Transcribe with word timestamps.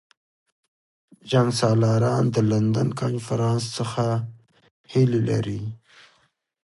جنګسالاران 1.31 2.23
د 2.35 2.37
لندن 2.51 2.87
کنفرانس 3.01 3.63
څخه 3.77 4.05
هیلې 4.91 5.21
لري. 5.29 5.61